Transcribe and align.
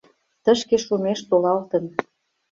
Тышке 0.43 0.77
шумеш 0.85 1.19
толалтын. 1.29 1.83